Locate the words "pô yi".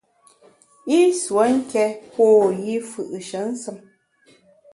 2.13-2.75